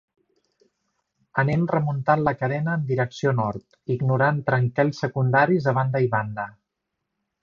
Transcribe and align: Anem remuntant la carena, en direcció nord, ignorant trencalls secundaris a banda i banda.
Anem 1.41 1.65
remuntant 1.73 2.23
la 2.27 2.31
carena, 2.39 2.73
en 2.81 2.87
direcció 2.91 3.33
nord, 3.39 3.67
ignorant 3.97 4.39
trencalls 4.51 5.03
secundaris 5.05 5.69
a 5.73 5.79
banda 5.81 6.03
i 6.07 6.11
banda. 6.19 6.47